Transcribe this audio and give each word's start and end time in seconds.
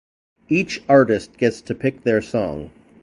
Each 0.49 0.81
artist 0.89 1.37
gets 1.37 1.61
to 1.61 1.75
pick 1.75 2.01
their 2.01 2.23
song. 2.23 2.71